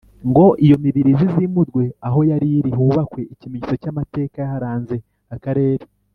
[0.29, 4.95] ngo iyo mibiri izimurwe aho yari iri hubakwe Ikimenyetso cy amateka yaharanze
[5.35, 5.85] Akarere